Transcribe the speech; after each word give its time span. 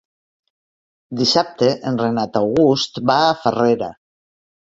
Dissabte 1.19 1.67
en 1.91 2.01
Renat 2.03 2.41
August 2.41 2.99
va 3.11 3.17
a 3.27 3.35
Farrera. 3.43 3.93